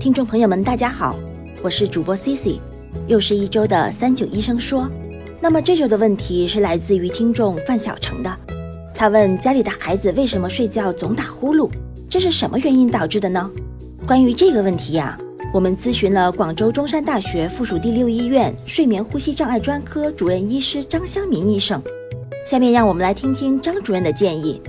[0.00, 1.14] 听众朋友们，大家好，
[1.62, 2.58] 我是主播 Cici，
[3.06, 4.88] 又是一周的三九医生说。
[5.42, 8.34] 那么这周的问题是来自于听众范小成的，
[8.94, 11.70] 他问家里的孩子为什么睡觉总打呼噜，
[12.08, 13.50] 这是什么原因导致的呢？
[14.06, 15.18] 关于这个问题呀，
[15.52, 21.78] 我们咨询了广州中山大学附属第六医院睡眠呼吸障碍专科主任医师张湘民医生。
[22.46, 24.62] 下面让我们来听听张主任的建议。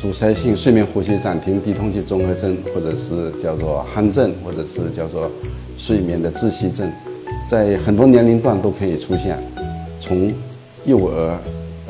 [0.00, 5.30] 阻塞性睡眠呼吸暂停低通气综合征，或者是叫做鼾症，或者是叫做
[5.76, 6.90] 睡眠的窒息症，
[7.46, 9.38] 在很多年龄段都可以出现，
[10.00, 10.32] 从
[10.86, 11.38] 幼儿、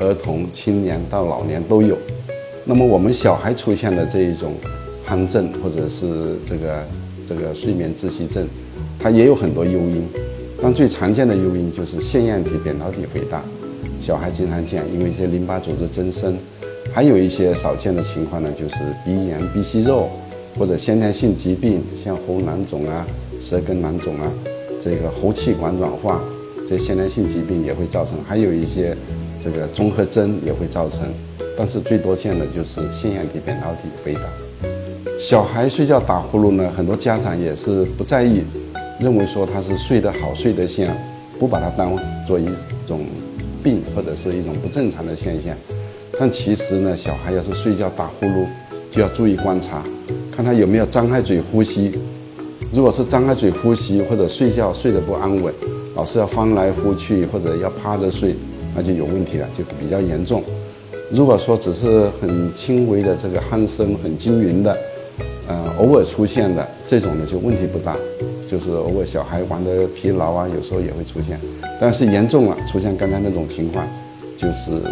[0.00, 1.96] 儿童、青年到老年都有。
[2.64, 4.54] 那么我们小孩出现的这一种
[5.08, 6.84] 鼾症，或者是这个
[7.28, 8.44] 这个睡眠窒息症，
[8.98, 10.04] 它也有很多诱因，
[10.60, 13.40] 但最常见的诱因就是腺样体扁桃体肥大，
[14.00, 16.36] 小孩经常见，因为一些淋巴组织增生。
[16.92, 20.08] 还有一些少见的情况呢，就是鼻炎、鼻息肉，
[20.58, 23.06] 或者先天性疾病，像喉囊肿啊、
[23.40, 24.30] 舌根囊肿啊，
[24.80, 26.20] 这个喉气管软化，
[26.68, 28.18] 这先天性疾病也会造成。
[28.24, 28.96] 还有一些
[29.40, 31.02] 这个综合征也会造成，
[31.56, 34.22] 但是最多见的就是腺样体扁桃体肥大。
[35.20, 38.42] 小孩睡觉打呼噜呢，很多家长也是不在意，
[38.98, 40.88] 认为说他是睡得好、睡得香，
[41.38, 42.46] 不把它当做一
[42.84, 43.06] 种
[43.62, 45.54] 病或者是一种不正常的现象。
[46.22, 48.46] 但其实呢，小孩要是睡觉打呼噜，
[48.90, 49.82] 就要注意观察，
[50.30, 51.98] 看他有没有张开嘴呼吸。
[52.70, 55.50] 如果是张开嘴呼吸，或者睡觉睡得不安稳，
[55.96, 58.36] 老是要翻来覆去，或者要趴着睡，
[58.76, 60.42] 那就有问题了，就比较严重。
[61.10, 64.76] 如果说只是很轻微的这个鼾声很均匀的，
[65.48, 67.96] 呃，偶尔出现的这种呢，就问题不大，
[68.46, 71.40] 就是偶尔小孩玩的疲劳啊，有时候也会出现。
[71.80, 73.88] 但是严重了，出现刚才那种情况，
[74.36, 74.82] 就是。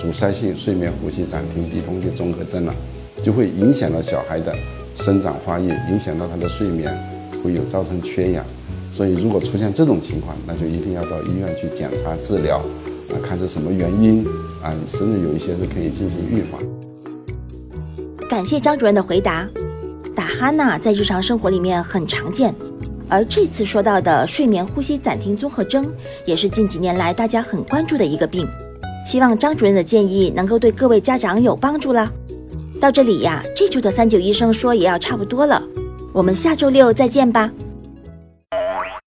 [0.00, 2.74] 阻塞性睡眠呼吸暂停低通气综合征了，
[3.22, 4.56] 就会影响到小孩的
[4.96, 6.90] 生长发育，影响到他的睡眠，
[7.44, 8.42] 会有造成缺氧。
[8.94, 12.60] 所以如果出现这种情况，那就一定要到医院去检查治疗，
[13.10, 14.24] 啊，看是什么原因，
[14.62, 16.58] 啊，甚至有一些是可以进行预防。
[18.26, 19.46] 感谢张主任的回答。
[20.16, 22.54] 打鼾呐，在日常生活里面很常见，
[23.08, 25.86] 而这次说到的睡眠呼吸暂停综合征，
[26.24, 28.48] 也是近几年来大家很关注的一个病。
[29.10, 32.08] 希望张主任的建议能够对各位家长有帮助了。
[32.80, 35.60] 到这里呀，这周的三九医生说也要差不多了，
[36.12, 37.50] 我们下周六再见吧。